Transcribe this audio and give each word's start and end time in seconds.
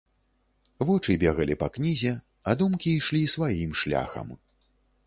Вочы 0.87 1.17
бегалі 1.25 1.57
па 1.65 1.69
кнізе, 1.75 2.15
а 2.49 2.57
думкі 2.63 2.89
ішлі 3.03 3.23
сваім 3.37 3.71
шляхам. 3.85 4.27